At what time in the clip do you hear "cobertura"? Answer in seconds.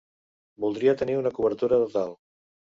1.37-1.81